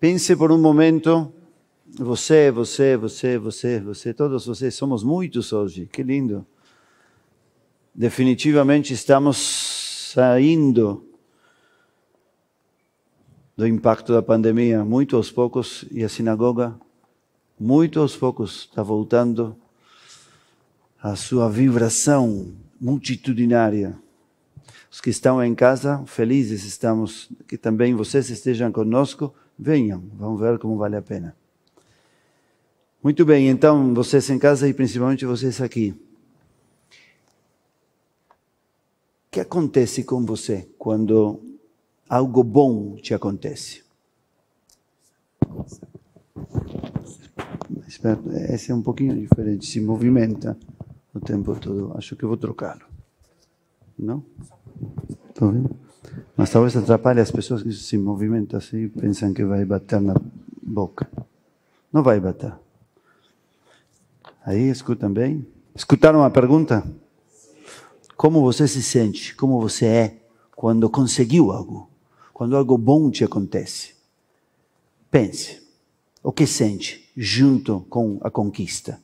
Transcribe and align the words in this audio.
Pense 0.00 0.34
por 0.36 0.52
um 0.52 0.58
momento, 0.58 1.32
você, 1.96 2.50
você, 2.50 2.96
você, 2.96 3.38
você, 3.38 3.80
você, 3.80 4.12
todos 4.12 4.46
vocês, 4.46 4.74
somos 4.74 5.02
muitos 5.02 5.52
hoje, 5.52 5.86
que 5.86 6.02
lindo. 6.02 6.46
Definitivamente 7.94 8.92
estamos 8.92 10.10
saindo 10.12 11.08
do 13.56 13.66
impacto 13.66 14.12
da 14.12 14.22
pandemia, 14.22 14.84
muito 14.84 15.16
aos 15.16 15.30
poucos, 15.30 15.84
e 15.90 16.02
a 16.02 16.08
sinagoga, 16.08 16.74
muito 17.58 18.00
aos 18.00 18.16
poucos, 18.16 18.68
está 18.68 18.82
voltando 18.82 19.56
a 21.00 21.14
sua 21.14 21.48
vibração 21.48 22.52
multitudinária. 22.80 23.96
Os 24.90 25.00
que 25.00 25.10
estão 25.10 25.42
em 25.42 25.54
casa, 25.54 26.02
felizes 26.06 26.64
estamos 26.64 27.30
que 27.46 27.56
também 27.56 27.94
vocês 27.94 28.28
estejam 28.30 28.72
conosco. 28.72 29.34
Venham, 29.58 30.02
vamos 30.14 30.40
ver 30.40 30.58
como 30.58 30.76
vale 30.76 30.96
a 30.96 31.02
pena. 31.02 31.36
Muito 33.02 33.24
bem, 33.24 33.48
então 33.48 33.94
vocês 33.94 34.28
em 34.30 34.38
casa 34.38 34.68
e 34.68 34.74
principalmente 34.74 35.24
vocês 35.24 35.60
aqui. 35.60 35.94
O 39.26 39.30
que 39.30 39.40
acontece 39.40 40.04
com 40.04 40.24
você 40.24 40.68
quando 40.78 41.40
algo 42.08 42.42
bom 42.42 42.96
te 42.96 43.12
acontece? 43.14 43.84
Esse 48.50 48.72
é 48.72 48.74
um 48.74 48.82
pouquinho 48.82 49.18
diferente, 49.18 49.66
se 49.66 49.80
movimenta 49.80 50.58
o 51.14 51.20
tempo 51.20 51.54
todo. 51.58 51.92
Acho 51.96 52.16
que 52.16 52.26
vou 52.26 52.36
trocá-lo. 52.36 52.82
Não? 53.98 54.24
Estou 55.30 55.52
vendo? 55.52 55.83
Mas 56.36 56.50
talvez 56.50 56.76
atrapalhe 56.76 57.20
as 57.20 57.30
pessoas 57.30 57.62
que 57.62 57.72
se 57.72 57.96
movimentam 57.96 58.58
assim 58.58 58.84
e 58.84 58.88
pensam 58.88 59.32
que 59.32 59.44
vai 59.44 59.64
bater 59.64 60.00
na 60.00 60.14
boca. 60.62 61.08
Não 61.92 62.02
vai 62.02 62.18
bater. 62.18 62.52
Aí, 64.44 64.68
escutam 64.68 65.12
bem? 65.12 65.46
Escutaram 65.74 66.22
a 66.22 66.30
pergunta? 66.30 66.84
Como 68.16 68.40
você 68.42 68.68
se 68.68 68.82
sente? 68.82 69.34
Como 69.34 69.60
você 69.60 69.86
é 69.86 70.16
quando 70.54 70.90
conseguiu 70.90 71.50
algo? 71.50 71.88
Quando 72.32 72.56
algo 72.56 72.76
bom 72.76 73.10
te 73.10 73.24
acontece? 73.24 73.94
Pense. 75.10 75.62
O 76.22 76.32
que 76.32 76.46
sente 76.46 77.10
junto 77.16 77.86
com 77.88 78.18
a 78.22 78.30
conquista? 78.30 79.00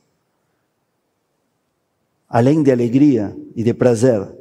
Além 2.27 2.63
de 2.63 2.71
alegria 2.71 3.35
e 3.55 3.63
de 3.63 3.73
prazer, 3.73 4.40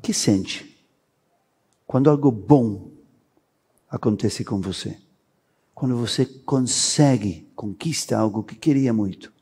que 0.00 0.12
sente 0.12 0.76
quando 1.86 2.08
algo 2.08 2.30
bom 2.30 2.90
acontece 3.88 4.44
com 4.44 4.60
você? 4.60 4.96
Quando 5.74 5.96
você 5.96 6.24
consegue, 6.24 7.48
conquista 7.54 8.18
algo 8.18 8.42
que 8.42 8.54
queria 8.54 8.92
muito. 8.92 9.32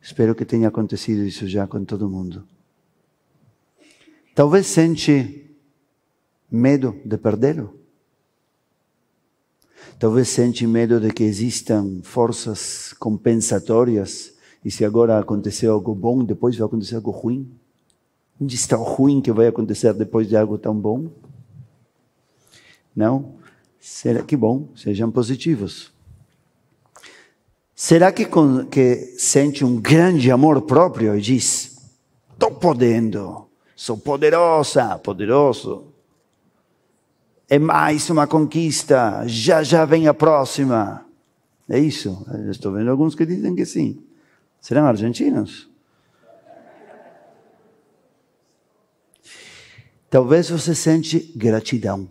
Espero 0.00 0.34
que 0.34 0.44
tenha 0.44 0.68
acontecido 0.68 1.24
isso 1.24 1.46
já 1.46 1.66
com 1.66 1.84
todo 1.84 2.08
mundo. 2.08 2.46
Talvez 4.34 4.66
sente 4.66 5.50
medo 6.50 6.98
de 7.04 7.18
perdê-lo. 7.18 7.78
Talvez 9.98 10.28
sente 10.28 10.66
medo 10.66 10.98
de 10.98 11.12
que 11.12 11.22
existam 11.22 12.00
forças 12.02 12.94
compensatórias 12.94 14.34
e 14.64 14.70
se 14.70 14.84
agora 14.84 15.18
aconteceu 15.18 15.72
algo 15.72 15.94
bom, 15.94 16.24
depois 16.24 16.56
vai 16.56 16.66
acontecer 16.66 16.96
algo 16.96 17.10
ruim. 17.10 17.50
Onde 18.40 18.54
está 18.54 18.78
o 18.78 18.82
ruim 18.82 19.20
que 19.20 19.30
vai 19.30 19.46
acontecer 19.46 19.92
depois 19.92 20.28
de 20.28 20.36
algo 20.36 20.56
tão 20.56 20.74
bom? 20.74 21.10
Não? 22.96 23.34
Será 23.78 24.22
que 24.22 24.36
bom? 24.36 24.68
Sejam 24.74 25.10
positivos. 25.10 25.92
Será 27.74 28.12
que, 28.12 28.26
que 28.70 28.96
sente 29.18 29.64
um 29.64 29.80
grande 29.80 30.30
amor 30.30 30.62
próprio 30.62 31.16
e 31.16 31.20
diz: 31.20 31.78
estou 32.32 32.50
podendo, 32.50 33.46
sou 33.74 33.96
poderosa, 33.96 34.98
poderoso. 34.98 35.84
É 37.48 37.58
mais 37.58 38.08
uma 38.10 38.26
conquista, 38.26 39.26
já 39.26 39.62
já 39.62 39.84
vem 39.84 40.06
a 40.06 40.14
próxima. 40.14 41.04
É 41.68 41.78
isso? 41.78 42.24
Eu 42.32 42.50
estou 42.50 42.72
vendo 42.72 42.90
alguns 42.90 43.14
que 43.14 43.26
dizem 43.26 43.54
que 43.54 43.64
sim. 43.64 44.02
Serão 44.60 44.86
argentinos? 44.86 45.70
Talvez 50.10 50.50
você 50.50 50.74
sente 50.74 51.20
gratidão. 51.36 52.10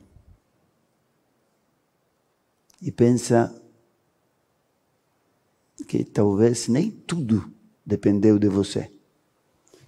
E 2.82 2.94
pensa 2.94 3.54
que 5.86 6.06
talvez 6.06 6.70
nem 6.70 6.90
tudo 6.90 7.52
dependeu 7.86 8.40
de 8.40 8.48
você. 8.48 8.90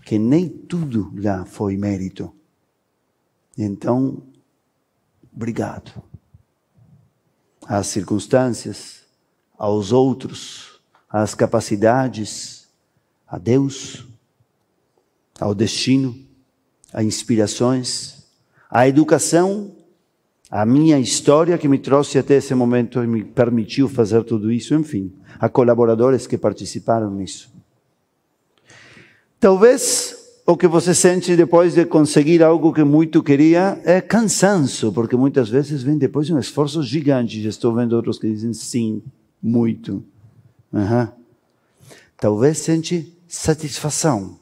Que 0.05 0.19
nem 0.19 0.49
tudo 0.49 1.09
lá 1.16 1.45
foi 1.45 1.77
mérito. 1.77 2.35
Então, 3.57 4.22
obrigado. 5.33 6.03
Às 7.66 7.88
circunstâncias, 7.88 9.05
aos 9.57 9.93
outros, 9.93 10.81
às 11.07 11.33
capacidades, 11.33 12.67
a 13.25 13.38
Deus, 13.38 14.05
ao 15.39 15.55
destino 15.55 16.30
a 16.94 17.03
inspirações, 17.03 18.25
a 18.69 18.88
educação, 18.88 19.72
a 20.50 20.66
minha 20.66 21.00
história 21.00 21.57
que 21.57 21.68
me 21.68 21.79
trouxe 21.79 22.18
até 22.18 22.35
esse 22.35 22.53
momento 22.53 23.02
e 23.03 23.07
me 23.07 23.24
permitiu 23.24 23.88
fazer 23.88 24.24
tudo 24.24 24.52
isso, 24.52 24.74
enfim, 24.75 25.12
a 25.40 25.47
colaboradores 25.47 26.28
que 26.28 26.38
participaram 26.38 27.09
nisso. 27.09 27.50
Talvez 29.40 30.16
o 30.46 30.57
que 30.57 30.68
você 30.68 30.94
sente 30.94 31.35
depois 31.35 31.74
de 31.74 31.85
conseguir 31.85 32.44
algo 32.44 32.74
que 32.74 32.84
muito 32.84 33.23
queria 33.23 33.81
é 33.85 34.02
cansaço, 34.02 34.91
porque 34.91 35.16
muitas 35.16 35.47
vezes 35.50 35.81
vem 35.81 35.97
depois 35.97 36.28
de 36.28 36.34
um 36.34 36.40
esforço 36.40 36.84
gigante. 36.84 37.41
Já 37.41 37.50
estou 37.50 37.73
vendo 37.73 37.94
outros 37.94 38.19
que 38.19 38.29
dizem 38.29 38.53
sim, 38.53 39.02
muito. 39.41 40.03
Uhum. 40.73 41.08
Talvez 42.18 42.58
sente 42.58 43.18
satisfação 43.28 44.41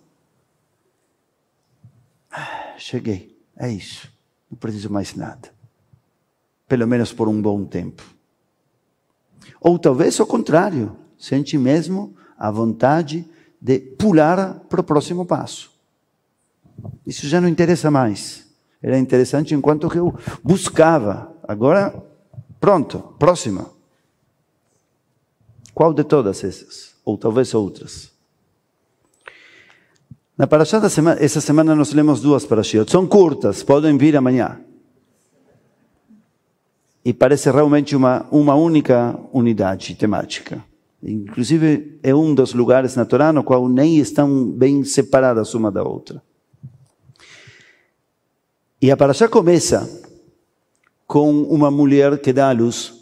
cheguei, 2.90 3.38
é 3.56 3.72
isso, 3.72 4.12
não 4.50 4.58
preciso 4.58 4.92
mais 4.92 5.14
nada. 5.14 5.54
Pelo 6.68 6.88
menos 6.88 7.14
por 7.14 7.28
um 7.28 7.40
bom 7.40 7.64
tempo. 7.66 8.04
Ou 9.62 9.78
talvez 9.78 10.20
o 10.20 10.26
contrário, 10.26 10.96
sente 11.18 11.58
mesmo 11.58 12.16
a 12.38 12.50
vontade 12.50 13.28
de 13.62 13.80
pular 13.80 14.62
para 14.62 14.82
o 14.82 14.84
próximo 14.84 15.26
passo. 15.26 15.72
Isso 17.06 17.28
já 17.28 17.40
não 17.40 17.48
interessa 17.48 17.92
mais. 17.92 18.48
Era 18.82 18.98
interessante 18.98 19.54
enquanto 19.54 19.94
eu 19.94 20.18
buscava. 20.44 21.36
Agora, 21.48 22.02
pronto, 22.60 23.00
próxima. 23.20 23.70
Qual 25.74 25.94
de 25.94 26.04
todas 26.04 26.44
essas? 26.44 26.96
Ou 27.04 27.18
talvez 27.18 27.54
outras? 27.54 28.12
Na 30.40 30.48
Parashá 30.48 30.80
da 30.80 30.90
semana, 30.90 31.22
essa 31.22 31.42
semana 31.42 31.76
nós 31.76 31.92
lemos 31.92 32.22
duas 32.22 32.46
Parashiot. 32.46 32.90
São 32.90 33.06
curtas, 33.06 33.62
podem 33.62 33.98
vir 33.98 34.16
amanhã. 34.16 34.62
E 37.04 37.12
parece 37.12 37.52
realmente 37.52 37.94
uma, 37.94 38.26
uma 38.32 38.56
única 38.56 39.20
unidade 39.34 39.94
temática. 39.96 40.64
Inclusive, 41.04 42.00
é 42.02 42.16
um 42.16 42.34
dos 42.34 42.54
lugares 42.54 42.96
na 42.96 43.04
Torá 43.04 43.34
no 43.34 43.44
qual 43.44 43.68
nem 43.68 43.98
estão 43.98 44.50
bem 44.50 44.82
separadas 44.86 45.54
uma 45.54 45.70
da 45.70 45.84
outra. 45.84 46.24
E 48.82 48.90
a 48.90 48.96
Parashá 48.96 49.28
começa 49.28 49.90
com 51.06 51.44
uma 51.44 51.70
mulher 51.70 52.18
que 52.18 52.32
dá 52.32 52.48
à 52.48 52.54
luz. 52.54 52.94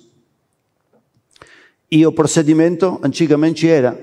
E 1.92 2.04
o 2.04 2.12
procedimento 2.12 3.00
antigamente 3.04 3.68
era 3.68 3.96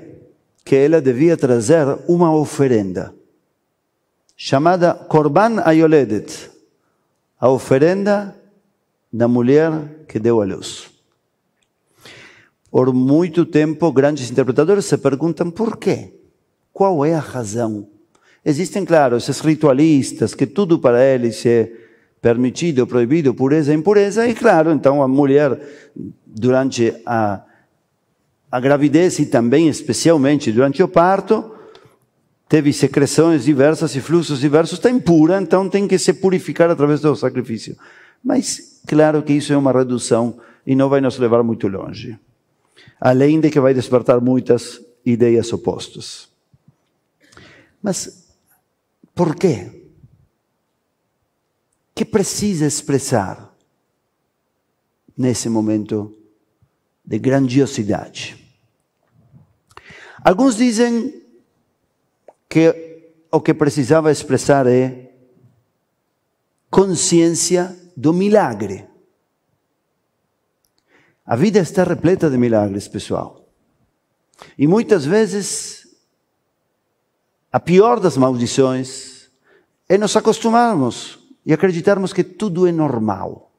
que 0.65 0.77
ela 0.77 1.01
devia 1.01 1.37
trazer 1.37 1.99
uma 2.07 2.33
oferenda 2.33 3.13
chamada 4.37 4.95
Korban 4.95 5.61
Ayoledet, 5.65 6.51
a 7.39 7.49
oferenda 7.49 8.35
da 9.13 9.29
mulher 9.29 10.07
que 10.09 10.19
deu 10.19 10.43
a 10.43 10.45
luz. 10.45 10.91
Por 12.71 12.93
muito 12.93 13.47
tempo, 13.47 13.93
grandes 13.93 14.31
interpretadores 14.31 14.87
se 14.87 14.99
perguntam 14.99 15.51
por 15.51 15.77
quê? 15.77 16.13
Qual 16.73 17.05
é 17.05 17.15
a 17.15 17.21
razão? 17.21 17.87
Existem, 18.45 18.85
claro, 18.85 19.17
esses 19.17 19.39
ritualistas 19.41 20.35
que 20.35 20.47
tudo 20.47 20.79
para 20.79 21.03
eles 21.03 21.47
é 21.47 21.71
permitido, 22.21 22.87
proibido, 22.87 23.33
pureza, 23.33 23.73
impureza, 23.73 24.27
e 24.27 24.35
claro, 24.35 24.73
então 24.73 25.03
a 25.03 25.07
mulher, 25.07 25.61
durante 26.27 26.93
a, 27.07 27.43
a 28.51 28.61
gravidez 28.61 29.19
e 29.19 29.27
também, 29.27 29.69
especialmente, 29.69 30.51
durante 30.51 30.83
o 30.83 30.89
parto, 30.89 31.54
teve 32.49 32.73
secreções 32.73 33.45
diversas 33.45 33.95
e 33.97 34.01
fluxos 34.01 34.41
diversos, 34.41 34.79
está 34.79 34.91
impura, 34.91 35.41
então 35.41 35.69
tem 35.69 35.89
que 35.89 35.99
se 35.99 36.13
purificar 36.13 36.71
através 36.71 37.01
do 37.01 37.15
sacrifício. 37.17 37.77
Mas, 38.23 38.81
claro 38.87 39.23
que 39.23 39.33
isso 39.33 39.53
é 39.53 39.57
uma 39.57 39.73
redução 39.73 40.39
e 40.67 40.75
não 40.75 40.89
vai 40.89 41.01
nos 41.01 41.19
levar 41.19 41.43
muito 41.43 41.69
longe. 41.69 42.19
Além 43.01 43.41
de 43.41 43.51
que 43.51 43.61
vai 43.61 43.75
despertar 43.75 44.21
muitas 44.21 44.81
ideias 45.05 45.53
opostas. 45.53 46.29
Mas, 47.83 48.29
por 49.15 49.37
quê? 49.37 49.71
Que 51.95 52.05
precisa 52.05 52.67
expressar 52.67 53.55
nesse 55.17 55.49
momento 55.49 56.17
de 57.05 57.19
grandiosidade? 57.19 58.43
Alguns 60.25 60.57
dizem 60.57 61.24
que 62.55 63.03
o 63.33 63.41
que 63.41 63.53
precisava 63.53 64.13
expressar 64.13 64.69
é 64.69 65.11
consciência 66.71 67.77
do 67.97 68.13
milagre. 68.13 68.87
A 71.27 71.35
vida 71.35 71.59
está 71.59 71.83
repleta 71.83 72.31
de 72.31 72.39
milagres, 72.39 72.87
pessoal. 72.87 73.45
E 74.57 74.69
muitas 74.69 75.05
vezes, 75.05 75.85
a 77.51 77.59
pior 77.59 77.99
das 77.99 78.17
maldições 78.17 79.29
é 79.89 79.99
nos 79.99 80.17
acostumarmos 80.17 81.19
e 81.45 81.53
acreditarmos 81.53 82.13
que 82.13 82.23
tudo 82.23 82.69
é 82.69 82.71
normal. 82.71 83.51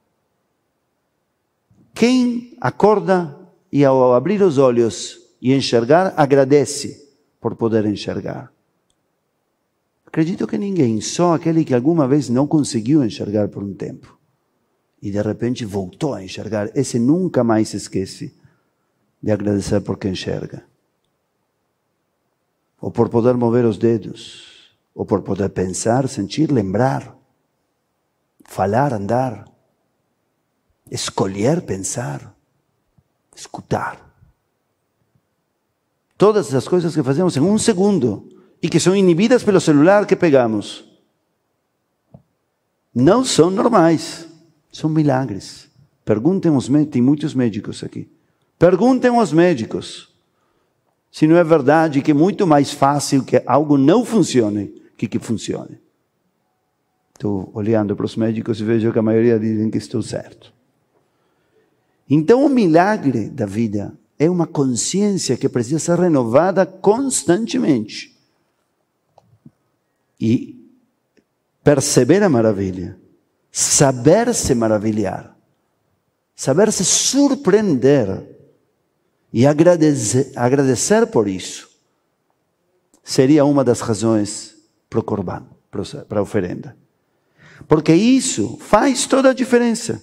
Quem 1.92 2.56
acorda 2.62 3.38
e 3.70 3.84
ao 3.84 4.14
abrir 4.14 4.40
os 4.40 4.56
olhos 4.56 5.20
e 5.42 5.52
enxergar, 5.52 6.14
agradece 6.16 7.14
por 7.38 7.56
poder 7.56 7.84
enxergar. 7.84 8.55
Acredito 10.16 10.46
que 10.46 10.56
ninguém, 10.56 10.98
só 10.98 11.34
aquele 11.34 11.62
que 11.62 11.74
alguma 11.74 12.08
vez 12.08 12.30
não 12.30 12.46
conseguiu 12.46 13.04
enxergar 13.04 13.48
por 13.48 13.62
um 13.62 13.74
tempo. 13.74 14.18
E 15.02 15.10
de 15.10 15.20
repente 15.20 15.62
voltou 15.66 16.14
a 16.14 16.24
enxergar, 16.24 16.70
esse 16.74 16.98
nunca 16.98 17.44
mais 17.44 17.74
esquece 17.74 18.34
de 19.22 19.30
agradecer 19.30 19.82
porque 19.82 20.08
enxerga. 20.08 20.64
Ou 22.80 22.90
por 22.90 23.10
poder 23.10 23.34
mover 23.34 23.66
os 23.66 23.76
dedos, 23.76 24.74
ou 24.94 25.04
por 25.04 25.20
poder 25.20 25.50
pensar, 25.50 26.08
sentir, 26.08 26.50
lembrar, 26.50 27.14
falar, 28.42 28.94
andar, 28.94 29.44
escolher 30.90 31.60
pensar, 31.60 32.34
escutar. 33.36 34.16
Todas 36.16 36.46
essas 36.46 36.66
coisas 36.66 36.94
que 36.94 37.02
fazemos 37.02 37.36
em 37.36 37.40
um 37.40 37.58
segundo 37.58 38.34
e 38.66 38.68
que 38.68 38.80
são 38.80 38.96
inibidas 38.96 39.44
pelo 39.44 39.60
celular 39.60 40.04
que 40.06 40.16
pegamos, 40.16 40.84
não 42.92 43.24
são 43.24 43.48
normais, 43.48 44.26
são 44.72 44.90
milagres. 44.90 45.70
Perguntem 46.04 46.52
aos 46.52 46.68
médicos, 46.68 46.92
tem 46.92 47.00
muitos 47.00 47.32
médicos 47.32 47.84
aqui. 47.84 48.10
Perguntem 48.58 49.10
aos 49.16 49.32
médicos 49.32 50.12
se 51.12 51.28
não 51.28 51.36
é 51.36 51.44
verdade 51.44 52.02
que 52.02 52.10
é 52.10 52.14
muito 52.14 52.44
mais 52.44 52.72
fácil 52.72 53.24
que 53.24 53.40
algo 53.46 53.78
não 53.78 54.04
funcione 54.04 54.82
que 54.96 55.06
que 55.06 55.20
funcione. 55.20 55.78
Estou 57.14 57.48
olhando 57.54 57.94
para 57.94 58.04
os 58.04 58.16
médicos 58.16 58.60
e 58.60 58.64
vejo 58.64 58.92
que 58.92 58.98
a 58.98 59.02
maioria 59.02 59.38
dizem 59.38 59.70
que 59.70 59.78
estou 59.78 60.02
certo. 60.02 60.52
Então, 62.10 62.44
o 62.44 62.48
milagre 62.48 63.30
da 63.30 63.46
vida 63.46 63.96
é 64.18 64.28
uma 64.28 64.46
consciência 64.46 65.36
que 65.36 65.48
precisa 65.48 65.78
ser 65.78 66.00
renovada 66.00 66.66
constantemente. 66.66 68.15
E 70.20 70.56
perceber 71.62 72.22
a 72.22 72.28
maravilha, 72.28 72.98
saber 73.50 74.34
se 74.34 74.54
maravilhar, 74.54 75.36
saber 76.34 76.72
se 76.72 76.84
surpreender 76.84 78.24
e 79.32 79.46
agradecer, 79.46 80.32
agradecer 80.36 81.06
por 81.08 81.28
isso, 81.28 81.68
seria 83.02 83.44
uma 83.44 83.64
das 83.64 83.80
razões 83.80 84.54
para 84.88 85.00
o 85.00 85.02
corban, 85.02 85.44
para 86.08 86.18
a 86.18 86.22
oferenda. 86.22 86.76
Porque 87.66 87.92
isso 87.92 88.58
faz 88.60 89.06
toda 89.06 89.30
a 89.30 89.34
diferença. 89.34 90.02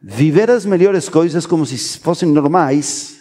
Viver 0.00 0.50
as 0.50 0.64
melhores 0.64 1.08
coisas 1.08 1.44
como 1.44 1.66
se 1.66 1.98
fossem 1.98 2.28
normais 2.28 3.18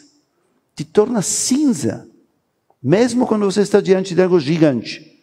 te 0.76 0.86
torna 0.86 1.24
cinza, 1.24 2.08
mesmo 2.82 3.26
quando 3.26 3.46
você 3.46 3.62
está 3.62 3.82
diante 3.82 4.14
de 4.14 4.22
algo 4.22 4.40
gigante. 4.40 5.17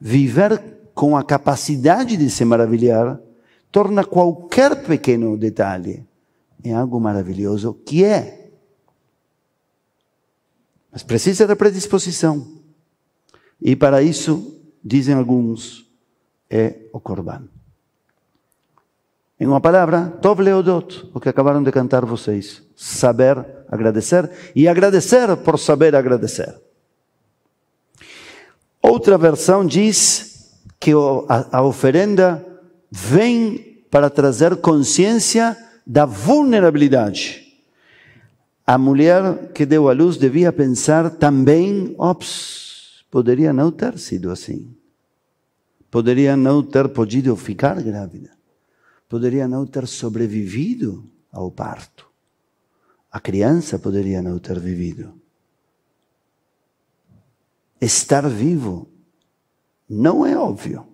Viver 0.00 0.90
com 0.94 1.16
a 1.16 1.24
capacidade 1.24 2.16
de 2.16 2.30
se 2.30 2.44
maravilhar 2.44 3.20
torna 3.70 4.04
qualquer 4.04 4.82
pequeno 4.84 5.36
detalhe 5.36 6.06
em 6.64 6.72
algo 6.72 7.00
maravilhoso 7.00 7.74
que 7.74 8.04
é. 8.04 8.50
Mas 10.90 11.02
precisa 11.02 11.46
de 11.46 11.54
predisposição. 11.54 12.46
E 13.60 13.76
para 13.76 14.02
isso, 14.02 14.60
dizem 14.82 15.14
alguns, 15.14 15.86
é 16.50 16.88
o 16.92 17.00
Corban. 17.00 17.48
Em 19.38 19.46
uma 19.46 19.60
palavra, 19.60 20.06
Tov 20.20 20.42
Leodot, 20.42 21.10
o 21.14 21.20
que 21.20 21.28
acabaram 21.28 21.62
de 21.62 21.70
cantar 21.70 22.04
vocês. 22.04 22.62
Saber 22.74 23.44
agradecer 23.68 24.30
e 24.54 24.66
agradecer 24.66 25.36
por 25.36 25.58
saber 25.58 25.94
agradecer. 25.94 26.67
Outra 28.88 29.18
versão 29.18 29.66
diz 29.66 30.60
que 30.80 30.92
a, 31.52 31.62
oferenda 31.62 32.44
vem 32.90 33.84
para 33.90 34.08
trazer 34.08 34.56
consciência 34.56 35.56
da 35.86 36.04
vulnerabilidade. 36.04 37.46
A 38.66 38.78
mulher 38.78 39.52
que 39.52 39.66
deu 39.66 39.88
a 39.88 39.92
luz 39.92 40.16
devia 40.16 40.52
pensar 40.52 41.10
também, 41.10 41.94
ops, 41.98 43.04
poderia 43.10 43.52
não 43.52 43.70
ter 43.70 43.98
sido 43.98 44.30
assim. 44.30 44.74
Poderia 45.90 46.36
não 46.36 46.62
ter 46.62 46.88
podido 46.88 47.34
ficar 47.34 47.82
grávida 47.82 48.38
poderia 49.08 49.48
não 49.48 49.66
ter 49.66 49.86
sobrevivido 49.86 51.10
ao 51.32 51.50
parto. 51.50 52.06
A 53.10 53.18
criança 53.18 53.78
poderia 53.78 54.20
não 54.20 54.38
ter 54.38 54.60
vivido. 54.60 55.17
Estar 57.80 58.28
vivo 58.28 58.88
não 59.88 60.26
é 60.26 60.36
óbvio. 60.36 60.86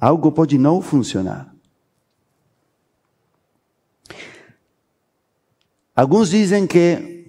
Algo 0.00 0.30
pode 0.30 0.58
não 0.58 0.80
funcionar. 0.80 1.54
Alguns 5.96 6.30
dizem 6.30 6.66
que 6.66 7.26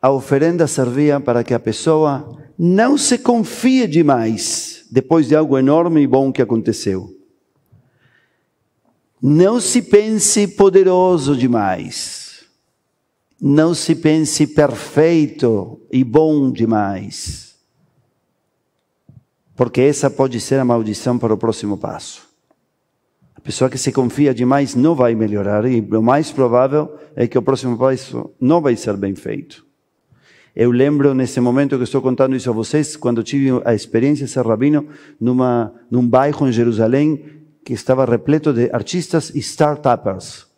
a 0.00 0.10
oferenda 0.10 0.66
servia 0.66 1.20
para 1.20 1.44
que 1.44 1.52
a 1.52 1.60
pessoa 1.60 2.38
não 2.58 2.96
se 2.96 3.18
confie 3.18 3.86
demais 3.86 4.86
depois 4.90 5.28
de 5.28 5.36
algo 5.36 5.58
enorme 5.58 6.00
e 6.00 6.06
bom 6.06 6.32
que 6.32 6.40
aconteceu. 6.40 7.14
Não 9.20 9.60
se 9.60 9.82
pense 9.82 10.48
poderoso 10.48 11.36
demais. 11.36 12.29
Não 13.40 13.72
se 13.72 13.94
pense 13.94 14.46
perfeito 14.46 15.80
e 15.90 16.04
bom 16.04 16.50
demais. 16.52 17.56
Porque 19.56 19.80
essa 19.80 20.10
pode 20.10 20.40
ser 20.40 20.60
a 20.60 20.64
maldição 20.64 21.18
para 21.18 21.32
o 21.32 21.38
próximo 21.38 21.78
passo. 21.78 22.28
A 23.34 23.40
pessoa 23.40 23.70
que 23.70 23.78
se 23.78 23.90
confia 23.90 24.34
demais 24.34 24.74
não 24.74 24.94
vai 24.94 25.14
melhorar 25.14 25.64
e 25.64 25.80
o 25.80 26.02
mais 26.02 26.30
provável 26.30 26.94
é 27.16 27.26
que 27.26 27.38
o 27.38 27.42
próximo 27.42 27.78
passo 27.78 28.30
não 28.38 28.60
vai 28.60 28.76
ser 28.76 28.98
bem 28.98 29.14
feito. 29.14 29.64
Eu 30.54 30.70
lembro 30.70 31.14
nesse 31.14 31.40
momento 31.40 31.78
que 31.78 31.84
estou 31.84 32.02
contando 32.02 32.36
isso 32.36 32.50
a 32.50 32.52
vocês, 32.52 32.96
quando 32.96 33.22
tive 33.22 33.62
a 33.64 33.72
experiência 33.72 34.26
de 34.26 34.32
ser 34.32 34.44
rabino 34.44 34.86
numa, 35.18 35.72
num 35.90 36.06
bairro 36.06 36.46
em 36.46 36.52
Jerusalém 36.52 37.24
que 37.64 37.72
estava 37.72 38.04
repleto 38.04 38.52
de 38.52 38.68
artistas 38.72 39.30
e 39.34 39.38
startuppers. 39.38 40.49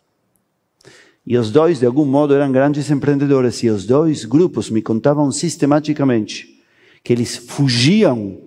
E 1.25 1.37
os 1.37 1.51
dois, 1.51 1.79
de 1.79 1.85
algum 1.85 2.05
modo, 2.05 2.33
eram 2.33 2.51
grandes 2.51 2.89
empreendedores. 2.89 3.63
E 3.63 3.69
os 3.69 3.85
dois 3.85 4.25
grupos 4.25 4.69
me 4.69 4.81
contavam 4.81 5.31
sistematicamente 5.31 6.61
que 7.03 7.13
eles 7.13 7.37
fugiam 7.37 8.41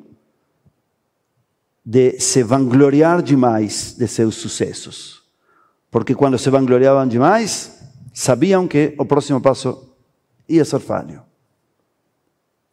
de 1.84 2.18
se 2.18 2.42
vangloriar 2.42 3.22
demais 3.22 3.94
de 3.96 4.06
seus 4.08 4.34
sucessos. 4.34 5.22
Porque 5.90 6.14
quando 6.14 6.38
se 6.38 6.50
vangloriavam 6.50 7.06
demais, 7.06 7.78
sabiam 8.12 8.66
que 8.66 8.94
o 8.98 9.04
próximo 9.04 9.40
passo 9.40 9.94
ia 10.48 10.64
ser 10.64 10.80
falho. 10.80 11.22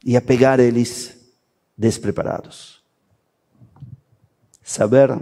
Ia 0.03 0.19
pegar 0.19 0.59
eles 0.59 1.15
despreparados. 1.77 2.81
Saber 4.61 5.17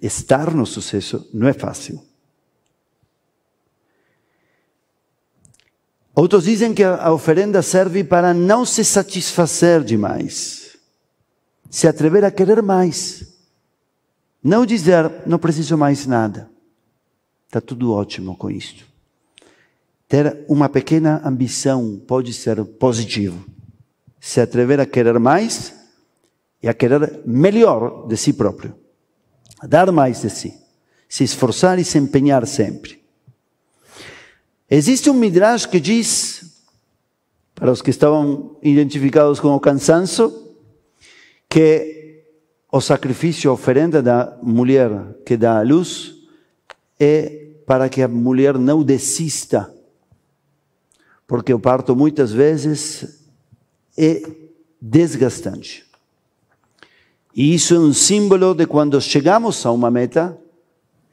estar 0.00 0.54
no 0.54 0.64
sucesso 0.64 1.28
não 1.34 1.48
é 1.48 1.52
fácil. 1.52 2.00
Outros 6.14 6.44
dizem 6.44 6.72
que 6.72 6.84
a 6.84 7.12
oferenda 7.12 7.60
serve 7.60 8.04
para 8.04 8.32
não 8.32 8.64
se 8.64 8.84
satisfazer 8.84 9.82
demais, 9.82 10.76
se 11.68 11.88
atrever 11.88 12.24
a 12.24 12.30
querer 12.30 12.62
mais. 12.62 13.26
Não 14.42 14.64
dizer, 14.64 15.10
não 15.26 15.38
preciso 15.38 15.76
mais 15.76 16.06
nada. 16.06 16.48
Está 17.46 17.60
tudo 17.60 17.92
ótimo 17.92 18.36
com 18.36 18.50
isto. 18.50 18.84
Ter 20.06 20.44
uma 20.48 20.68
pequena 20.68 21.20
ambição 21.24 22.00
pode 22.06 22.32
ser 22.32 22.64
positivo. 22.64 23.44
Se 24.20 24.40
atrever 24.40 24.78
a 24.78 24.86
querer 24.86 25.18
mais 25.18 25.74
e 26.62 26.68
a 26.68 26.74
querer 26.74 27.22
melhor 27.26 28.06
de 28.06 28.16
si 28.16 28.32
próprio. 28.32 28.74
Dar 29.62 29.90
mais 29.90 30.20
de 30.20 30.30
si. 30.30 30.54
Se 31.08 31.24
esforçar 31.24 31.78
e 31.78 31.84
se 31.84 31.98
empenhar 31.98 32.46
sempre. 32.46 33.03
Existe 34.76 35.08
um 35.08 35.14
Midrash 35.14 35.66
que 35.66 35.78
diz, 35.78 36.60
para 37.54 37.70
os 37.70 37.80
que 37.80 37.90
estavam 37.90 38.56
identificados 38.60 39.38
com 39.38 39.54
o 39.54 39.60
cansaço, 39.60 40.52
que 41.48 42.24
o 42.72 42.80
sacrifício, 42.80 43.48
a 43.48 43.54
oferenda 43.54 44.02
da 44.02 44.36
mulher 44.42 44.90
que 45.24 45.36
dá 45.36 45.60
a 45.60 45.62
luz 45.62 46.16
é 46.98 47.50
para 47.64 47.88
que 47.88 48.02
a 48.02 48.08
mulher 48.08 48.58
não 48.58 48.82
desista, 48.82 49.72
porque 51.24 51.54
o 51.54 51.60
parto 51.60 51.94
muitas 51.94 52.32
vezes 52.32 53.20
é 53.96 54.28
desgastante. 54.82 55.86
E 57.32 57.54
isso 57.54 57.76
é 57.76 57.78
um 57.78 57.92
símbolo 57.92 58.52
de 58.56 58.66
quando 58.66 59.00
chegamos 59.00 59.64
a 59.64 59.70
uma 59.70 59.88
meta 59.88 60.36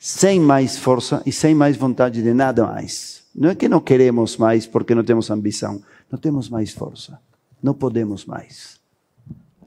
sem 0.03 0.39
mais 0.39 0.79
força 0.79 1.22
e 1.27 1.31
sem 1.31 1.53
mais 1.53 1.77
vontade 1.77 2.24
de 2.24 2.34
nada 2.34 2.65
mais. 2.65 3.24
Não 3.36 3.51
é 3.51 3.55
que 3.55 3.70
não 3.70 3.79
queremos 3.79 4.36
mais 4.36 4.65
porque 4.65 4.96
não 4.96 5.03
temos 5.03 5.29
ambição, 5.29 5.79
não 6.10 6.17
temos 6.17 6.50
mais 6.50 6.72
força, 6.72 7.22
não 7.62 7.75
podemos 7.75 8.25
mais. 8.25 8.79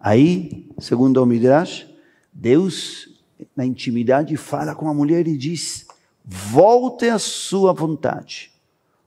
Aí, 0.01 0.69
segundo 0.77 1.23
o 1.23 1.27
Midrash, 1.27 1.87
Deus, 2.33 3.09
na 3.55 3.65
intimidade, 3.65 4.37
fala 4.37 4.75
com 4.75 4.89
a 4.89 4.93
mulher 4.93 5.29
e 5.29 5.37
diz: 5.37 5.87
volte 6.25 7.09
à 7.09 7.19
sua 7.21 7.73
vontade, 7.73 8.51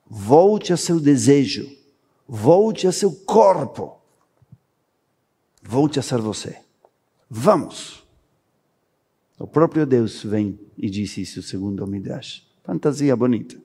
volte 0.09 0.71
a 0.71 0.77
seu 0.77 0.97
desejo, 0.97 1.69
volte 2.25 2.87
a 2.87 2.91
seu 2.93 3.11
corpo, 3.11 3.97
volte 5.61 5.99
a 5.99 6.01
ser 6.01 6.21
você. 6.21 6.57
Vamos. 7.29 8.06
O 9.39 9.45
próprio 9.45 9.85
Deus 9.85 10.23
vem 10.23 10.59
e 10.77 10.89
diz 10.89 11.15
isso, 11.17 11.43
segundo 11.43 11.83
o 11.83 11.87
Midrash. 11.87 12.43
Fantasia 12.63 13.15
bonita. 13.15 13.55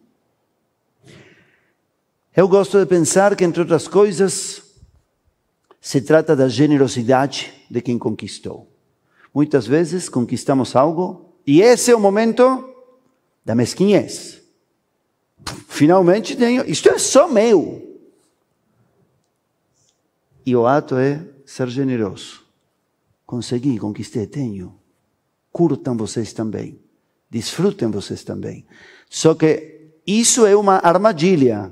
Eu 2.36 2.46
gosto 2.46 2.78
de 2.78 2.86
pensar 2.86 3.34
que, 3.36 3.44
entre 3.44 3.60
outras 3.60 3.88
coisas, 3.88 4.62
se 5.80 6.00
trata 6.00 6.36
da 6.36 6.48
generosidade 6.48 7.52
de 7.70 7.80
quem 7.80 7.98
conquistou. 7.98 8.70
Muitas 9.34 9.66
vezes 9.66 10.08
conquistamos 10.08 10.76
algo 10.76 11.34
e 11.46 11.62
esse 11.62 11.90
é 11.90 11.96
o 11.96 12.00
momento 12.00 12.70
da 13.44 13.54
mesquinhez. 13.54 14.40
Finalmente 15.68 16.36
tenho, 16.36 16.68
isto 16.70 16.88
é 16.88 16.98
só 16.98 17.26
meu. 17.28 18.00
E 20.44 20.54
o 20.54 20.66
ato 20.66 20.96
é 20.96 21.24
ser 21.46 21.68
generoso. 21.68 22.42
Consegui, 23.26 23.78
conquistei, 23.78 24.26
tenho. 24.26 24.81
Curtam 25.52 25.96
vocês 25.96 26.32
também. 26.32 26.78
Desfrutem 27.30 27.90
vocês 27.90 28.24
também. 28.24 28.64
Só 29.08 29.34
que 29.34 29.90
isso 30.06 30.46
é 30.46 30.56
uma 30.56 30.78
armadilha 30.78 31.70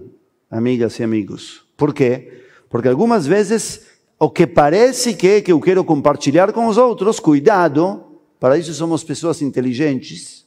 amigas 0.50 0.98
e 0.98 1.04
amigos. 1.04 1.64
Por 1.76 1.94
quê? 1.94 2.42
Porque 2.68 2.88
algumas 2.88 3.26
vezes 3.26 3.86
o 4.18 4.28
que 4.28 4.46
parece 4.46 5.14
que 5.14 5.28
é 5.28 5.40
que 5.40 5.52
eu 5.52 5.60
quero 5.60 5.84
compartilhar 5.84 6.52
com 6.52 6.66
os 6.66 6.76
outros, 6.76 7.20
cuidado, 7.20 8.04
para 8.38 8.58
isso 8.58 8.74
somos 8.74 9.04
pessoas 9.04 9.40
inteligentes, 9.40 10.44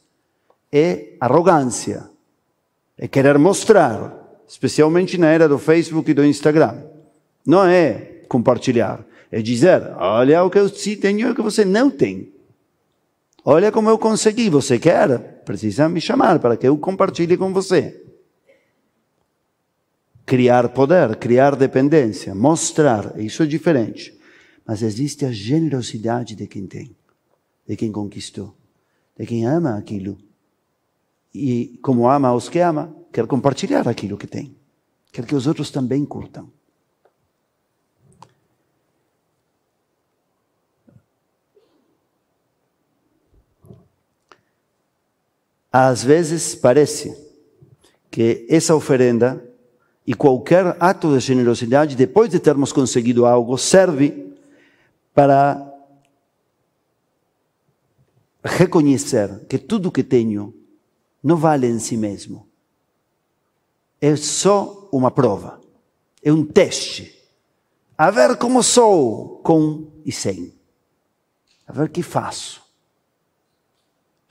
é 0.70 1.14
arrogância, 1.18 2.08
é 2.98 3.08
querer 3.08 3.38
mostrar, 3.38 4.42
especialmente 4.46 5.16
na 5.18 5.28
era 5.28 5.48
do 5.48 5.58
Facebook 5.58 6.10
e 6.10 6.14
do 6.14 6.24
Instagram. 6.24 6.82
Não 7.46 7.64
é 7.64 8.22
compartilhar, 8.28 9.04
é 9.30 9.40
dizer: 9.42 9.92
olha 9.96 10.44
o 10.44 10.50
que 10.50 10.58
eu 10.58 10.70
tenho 10.70 11.28
e 11.28 11.30
o 11.30 11.34
que 11.34 11.42
você 11.42 11.64
não 11.64 11.90
tem. 11.90 12.32
Olha 13.44 13.70
como 13.70 13.90
eu 13.90 13.98
consegui, 13.98 14.48
você 14.48 14.78
quer? 14.78 15.42
Precisa 15.44 15.88
me 15.88 16.00
chamar 16.00 16.38
para 16.38 16.56
que 16.56 16.66
eu 16.66 16.78
compartilhe 16.78 17.36
com 17.36 17.52
você 17.52 18.04
criar 20.24 20.70
poder, 20.70 21.16
criar 21.16 21.54
dependência, 21.54 22.34
mostrar, 22.34 23.18
isso 23.20 23.42
é 23.42 23.46
diferente. 23.46 24.18
Mas 24.66 24.82
existe 24.82 25.24
a 25.24 25.30
generosidade 25.30 26.34
de 26.34 26.46
quem 26.46 26.66
tem, 26.66 26.96
de 27.68 27.76
quem 27.76 27.92
conquistou, 27.92 28.56
de 29.18 29.26
quem 29.26 29.46
ama 29.46 29.76
aquilo. 29.76 30.16
E 31.34 31.78
como 31.82 32.08
ama 32.08 32.32
os 32.32 32.48
que 32.48 32.60
ama, 32.60 32.94
quer 33.12 33.26
compartilhar 33.26 33.86
aquilo 33.86 34.16
que 34.16 34.26
tem, 34.26 34.56
quer 35.12 35.26
que 35.26 35.34
os 35.34 35.46
outros 35.46 35.70
também 35.70 36.04
curtam. 36.04 36.50
Às 45.76 46.04
vezes 46.04 46.54
parece 46.54 47.20
que 48.08 48.46
essa 48.48 48.76
oferenda 48.76 49.44
e 50.06 50.14
qualquer 50.14 50.76
ato 50.78 51.12
de 51.12 51.18
generosidade, 51.18 51.96
depois 51.96 52.30
de 52.30 52.38
termos 52.38 52.72
conseguido 52.72 53.26
algo, 53.26 53.58
serve 53.58 54.36
para 55.12 55.68
reconhecer 58.44 59.46
que 59.48 59.58
tudo 59.58 59.90
que 59.90 60.04
tenho 60.04 60.54
não 61.20 61.36
vale 61.36 61.66
em 61.66 61.80
si 61.80 61.96
mesmo. 61.96 62.48
É 64.00 64.14
só 64.14 64.88
uma 64.92 65.10
prova, 65.10 65.60
é 66.22 66.32
um 66.32 66.46
teste. 66.46 67.20
A 67.98 68.12
ver 68.12 68.36
como 68.36 68.62
sou 68.62 69.40
com 69.42 69.90
e 70.04 70.12
sem. 70.12 70.54
A 71.66 71.72
ver 71.72 71.86
o 71.86 71.90
que 71.90 72.00
faço. 72.00 72.62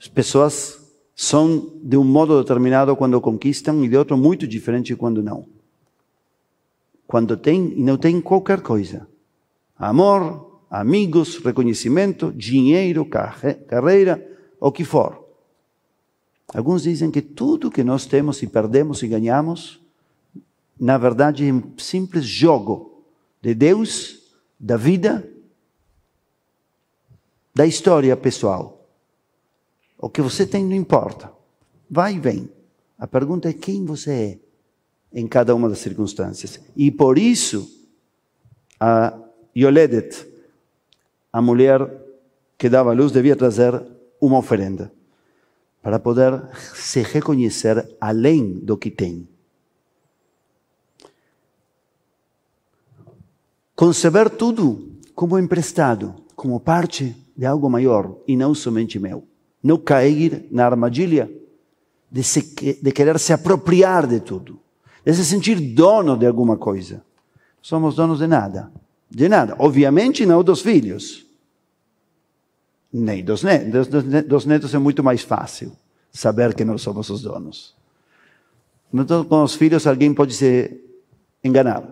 As 0.00 0.08
pessoas 0.08 0.83
são 1.14 1.72
de 1.82 1.96
um 1.96 2.04
modo 2.04 2.40
determinado 2.40 2.96
quando 2.96 3.20
conquistam 3.20 3.84
e 3.84 3.88
de 3.88 3.96
outro 3.96 4.16
muito 4.16 4.46
diferente 4.46 4.94
quando 4.96 5.22
não 5.22 5.46
quando 7.06 7.36
tem 7.36 7.74
e 7.76 7.82
não 7.82 7.96
tem 7.96 8.20
qualquer 8.20 8.60
coisa. 8.60 9.06
Amor, 9.78 10.60
amigos, 10.70 11.36
reconhecimento, 11.38 12.32
dinheiro, 12.32 13.04
carreira, 13.04 14.26
o 14.60 14.72
que 14.72 14.84
for. 14.84 15.24
Alguns 16.52 16.82
dizem 16.82 17.10
que 17.10 17.22
tudo 17.22 17.70
que 17.70 17.82
nós 17.82 18.06
temos 18.06 18.42
e 18.42 18.46
perdemos 18.46 19.02
e 19.02 19.08
ganhamos, 19.08 19.80
na 20.78 20.98
verdade 20.98 21.48
é 21.48 21.52
um 21.52 21.62
simples 21.78 22.24
jogo 22.24 23.04
de 23.40 23.54
Deus, 23.54 24.20
da 24.58 24.76
vida, 24.76 25.28
da 27.54 27.66
história 27.66 28.16
pessoal. 28.16 28.73
O 30.04 30.10
que 30.10 30.20
você 30.20 30.46
tem 30.46 30.62
não 30.62 30.76
importa. 30.76 31.32
Vai 31.90 32.16
e 32.16 32.20
vem. 32.20 32.50
A 32.98 33.06
pergunta 33.06 33.48
é 33.48 33.54
quem 33.54 33.86
você 33.86 34.10
é 34.12 35.18
em 35.18 35.26
cada 35.26 35.54
uma 35.54 35.66
das 35.66 35.78
circunstâncias. 35.78 36.60
E 36.76 36.90
por 36.90 37.16
isso, 37.16 37.66
a 38.78 39.18
Yoledet, 39.56 40.28
a 41.32 41.40
mulher 41.40 41.80
que 42.58 42.68
dava 42.68 42.92
luz, 42.92 43.12
devia 43.12 43.34
trazer 43.34 43.82
uma 44.20 44.36
oferenda 44.36 44.92
para 45.80 45.98
poder 45.98 46.50
se 46.74 47.00
reconhecer 47.00 47.96
além 47.98 48.58
do 48.58 48.76
que 48.76 48.90
tem. 48.90 49.26
Conceber 53.74 54.28
tudo 54.28 54.98
como 55.14 55.38
emprestado, 55.38 56.14
como 56.36 56.60
parte 56.60 57.16
de 57.34 57.46
algo 57.46 57.70
maior 57.70 58.18
e 58.28 58.36
não 58.36 58.54
somente 58.54 58.98
meu. 58.98 59.26
Não 59.64 59.78
cair 59.78 60.46
na 60.52 60.66
armadilha 60.66 61.28
de, 62.08 62.22
se, 62.22 62.54
de 62.80 62.92
querer 62.92 63.18
se 63.18 63.32
apropriar 63.32 64.06
de 64.06 64.20
tudo 64.20 64.62
de 65.04 65.12
se 65.12 65.24
sentir 65.24 65.60
dono 65.60 66.16
de 66.16 66.26
alguma 66.26 66.56
coisa. 66.56 67.04
Somos 67.60 67.94
donos 67.94 68.18
de 68.18 68.26
nada. 68.26 68.72
De 69.10 69.28
nada. 69.28 69.54
Obviamente 69.58 70.24
não 70.24 70.42
dos 70.42 70.62
filhos. 70.62 71.26
Nem 72.92 73.22
dos 73.22 73.42
netos. 73.42 73.88
Dos 74.26 74.46
netos 74.46 74.74
é 74.74 74.78
muito 74.78 75.04
mais 75.04 75.22
fácil 75.22 75.72
saber 76.10 76.54
que 76.54 76.64
nós 76.64 76.80
somos 76.80 77.10
os 77.10 77.22
donos. 77.22 77.74
Então, 78.92 79.24
com 79.24 79.42
os 79.42 79.54
filhos, 79.54 79.86
alguém 79.86 80.14
pode 80.14 80.32
se 80.34 80.80
enganar. 81.42 81.84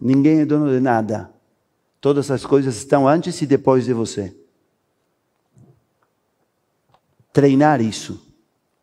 Ninguém 0.00 0.40
é 0.40 0.46
dono 0.46 0.70
de 0.70 0.80
nada. 0.80 1.30
Todas 2.00 2.30
as 2.30 2.44
coisas 2.44 2.76
estão 2.76 3.06
antes 3.06 3.40
e 3.42 3.46
depois 3.46 3.84
de 3.84 3.92
você. 3.92 4.34
Treinar 7.32 7.80
isso. 7.80 8.20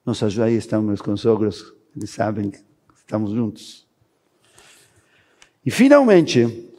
Nos 0.05 0.23
ajuda, 0.23 0.45
aí 0.45 0.55
estão 0.55 0.81
meus 0.81 1.01
consogros, 1.01 1.73
eles 1.95 2.09
sabem 2.09 2.51
Estamos 3.07 3.31
juntos. 3.31 3.87
E 5.65 5.71
finalmente, 5.71 6.69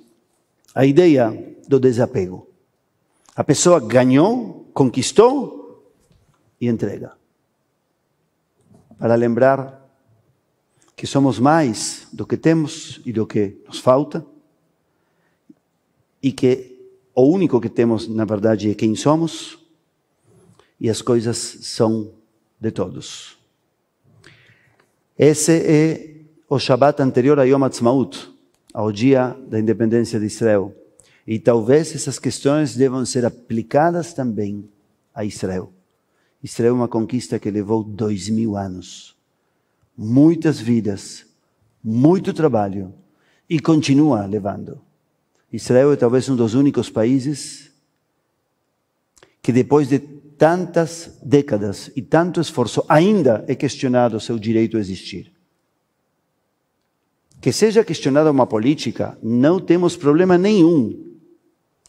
a 0.74 0.84
ideia 0.84 1.56
do 1.66 1.80
desapego. 1.80 2.46
A 3.34 3.42
pessoa 3.42 3.80
ganhou, 3.80 4.70
conquistou, 4.74 5.58
e 6.60 6.66
entrega. 6.66 7.12
Para 8.98 9.14
lembrar 9.14 9.88
que 10.96 11.06
somos 11.06 11.38
mais 11.38 12.08
do 12.12 12.26
que 12.26 12.36
temos 12.36 13.00
e 13.06 13.12
do 13.12 13.26
que 13.26 13.62
nos 13.66 13.78
falta, 13.78 14.26
e 16.22 16.32
que 16.32 16.92
o 17.14 17.22
único 17.22 17.60
que 17.60 17.68
temos, 17.68 18.08
na 18.08 18.24
verdade, 18.24 18.70
é 18.70 18.74
quem 18.74 18.94
somos, 18.94 19.58
e 20.80 20.88
as 20.88 21.02
coisas 21.02 21.36
são 21.36 22.12
de 22.60 22.70
todos. 22.70 23.36
Esse 25.18 25.52
é 25.52 26.14
o 26.48 26.58
Shabbat 26.58 27.02
anterior 27.02 27.38
a 27.38 27.44
Yom 27.44 27.62
Ha'atzmaut, 27.62 28.32
ao 28.72 28.92
dia 28.92 29.36
da 29.48 29.58
independência 29.58 30.20
de 30.20 30.26
Israel. 30.26 30.74
E 31.26 31.38
talvez 31.38 31.94
essas 31.94 32.18
questões 32.18 32.74
devam 32.74 33.04
ser 33.04 33.24
aplicadas 33.24 34.12
também 34.12 34.68
a 35.14 35.24
Israel. 35.24 35.72
Israel 36.42 36.74
é 36.74 36.76
uma 36.76 36.88
conquista 36.88 37.38
que 37.38 37.50
levou 37.50 37.82
dois 37.82 38.28
mil 38.28 38.56
anos, 38.56 39.16
muitas 39.96 40.60
vidas, 40.60 41.26
muito 41.82 42.32
trabalho 42.32 42.94
e 43.50 43.58
continua 43.58 44.24
levando. 44.26 44.80
Israel 45.52 45.92
é 45.92 45.96
talvez 45.96 46.28
um 46.28 46.36
dos 46.36 46.54
únicos 46.54 46.88
países 46.88 47.72
que 49.42 49.52
depois 49.52 49.88
de 49.88 49.98
tantas 50.38 51.18
décadas 51.22 51.90
e 51.96 52.00
tanto 52.00 52.40
esforço 52.40 52.84
ainda 52.88 53.44
é 53.48 53.54
questionado 53.56 54.20
seu 54.20 54.38
direito 54.38 54.76
a 54.76 54.80
existir. 54.80 55.32
Que 57.40 57.52
seja 57.52 57.84
questionada 57.84 58.30
uma 58.30 58.46
política, 58.46 59.18
não 59.20 59.58
temos 59.58 59.96
problema 59.96 60.38
nenhum. 60.38 61.16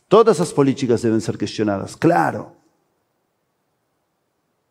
Todas 0.08 0.41
as 0.41 0.51
políticas 0.51 1.03
devem 1.03 1.20
ser 1.20 1.38
questionadas, 1.38 1.96
claro. 1.96 2.51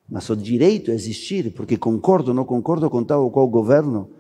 Mas 0.09 0.29
o 0.29 0.37
direito 0.37 0.91
a 0.91 0.95
existir, 0.95 1.53
porque 1.53 1.77
concordo 1.77 2.31
ou 2.31 2.35
não 2.35 2.45
concordo 2.45 2.91
com 2.91 3.05
tal 3.05 3.23
ou 3.23 3.31
qual 3.31 3.47
governo, 3.47 4.11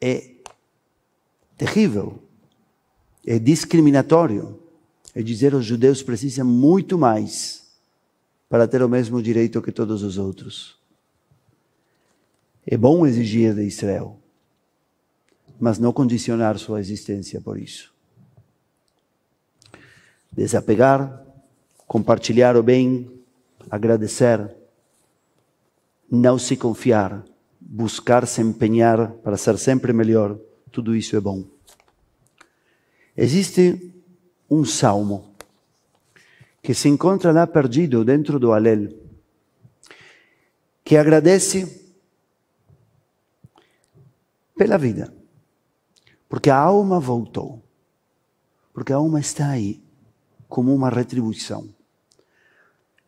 é 0.00 0.30
terrível, 1.56 2.18
é 3.26 3.38
discriminatório. 3.38 4.58
É 5.14 5.22
dizer 5.22 5.54
os 5.54 5.66
judeus 5.66 6.02
precisam 6.02 6.46
muito 6.46 6.96
mais 6.96 7.61
para 8.52 8.68
ter 8.68 8.82
o 8.82 8.88
mesmo 8.88 9.22
direito 9.22 9.62
que 9.62 9.72
todos 9.72 10.02
os 10.02 10.18
outros. 10.18 10.78
É 12.66 12.76
bom 12.76 13.06
exigir 13.06 13.54
de 13.54 13.62
Israel, 13.62 14.20
mas 15.58 15.78
não 15.78 15.90
condicionar 15.90 16.58
sua 16.58 16.78
existência 16.78 17.40
por 17.40 17.58
isso. 17.58 17.94
Desapegar, 20.30 21.24
compartilhar 21.86 22.54
o 22.54 22.62
bem, 22.62 23.10
agradecer, 23.70 24.54
não 26.10 26.38
se 26.38 26.54
confiar, 26.54 27.24
buscar 27.58 28.26
se 28.26 28.42
empenhar 28.42 29.12
para 29.22 29.38
ser 29.38 29.56
sempre 29.56 29.94
melhor, 29.94 30.38
tudo 30.70 30.94
isso 30.94 31.16
é 31.16 31.20
bom. 31.20 31.42
Existe 33.16 33.94
um 34.50 34.62
salmo 34.62 35.31
que 36.62 36.74
se 36.74 36.88
encontra 36.88 37.32
lá 37.32 37.46
perdido 37.46 38.04
dentro 38.04 38.38
do 38.38 38.52
Alel, 38.52 38.88
que 40.84 40.96
agradece 40.96 41.92
pela 44.56 44.78
vida, 44.78 45.12
porque 46.28 46.50
a 46.50 46.56
alma 46.56 47.00
voltou, 47.00 47.62
porque 48.72 48.92
a 48.92 48.96
alma 48.96 49.20
está 49.20 49.50
aí 49.50 49.82
como 50.48 50.74
uma 50.74 50.88
retribuição. 50.88 51.68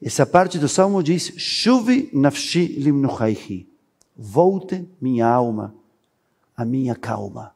Essa 0.02 0.26
parte 0.26 0.58
do 0.58 0.68
salmo 0.68 1.02
diz: 1.02 1.32
Shuvi 1.36 2.10
nafshi 2.12 2.66
limnuchaihi. 2.66 3.68
Volte 4.16 4.88
minha 5.00 5.26
alma, 5.26 5.74
a 6.56 6.64
minha 6.64 6.94
calma 6.94 7.54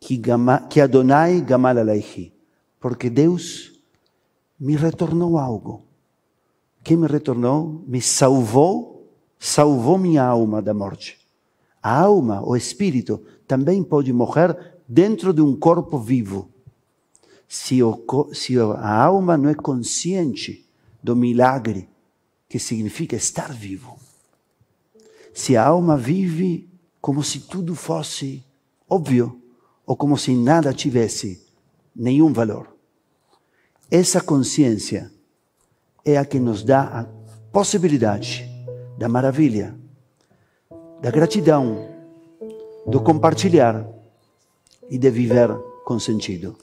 que 0.00 0.80
Adonai 0.80 1.40
gamal 1.40 1.78
alaihi, 1.78 2.32
porque 2.80 3.10
Deus 3.10 3.77
me 4.58 4.76
retornou 4.76 5.38
algo. 5.38 5.84
Que 6.82 6.96
me 6.96 7.06
retornou? 7.06 7.84
Me 7.86 8.00
salvou, 8.00 9.10
salvou 9.38 9.98
minha 9.98 10.24
alma 10.24 10.62
da 10.62 10.72
morte. 10.72 11.18
A 11.82 12.00
alma, 12.00 12.42
o 12.46 12.56
espírito, 12.56 13.22
também 13.46 13.82
pode 13.82 14.12
morrer 14.12 14.76
dentro 14.88 15.32
de 15.32 15.40
um 15.40 15.56
corpo 15.56 15.98
vivo. 15.98 16.50
Se, 17.46 17.82
o, 17.82 18.04
se 18.32 18.58
a 18.58 19.04
alma 19.04 19.36
não 19.36 19.48
é 19.48 19.54
consciente 19.54 20.68
do 21.02 21.14
milagre 21.14 21.88
que 22.48 22.58
significa 22.58 23.16
estar 23.16 23.52
vivo. 23.52 23.98
Se 25.32 25.56
a 25.56 25.64
alma 25.64 25.96
vive 25.96 26.68
como 27.00 27.22
se 27.22 27.40
tudo 27.40 27.74
fosse 27.74 28.44
óbvio, 28.88 29.40
ou 29.86 29.96
como 29.96 30.16
se 30.16 30.34
nada 30.34 30.72
tivesse 30.72 31.46
nenhum 31.94 32.32
valor. 32.32 32.77
Essa 33.90 34.20
consciência 34.20 35.10
é 36.04 36.18
a 36.18 36.24
que 36.24 36.38
nos 36.38 36.62
dá 36.62 36.82
a 36.82 37.04
possibilidade 37.50 38.46
da 38.98 39.08
maravilha, 39.08 39.74
da 41.00 41.10
gratidão, 41.10 41.88
do 42.86 43.00
compartilhar 43.00 43.88
e 44.90 44.98
de 44.98 45.10
viver 45.10 45.48
com 45.86 45.98
sentido. 45.98 46.54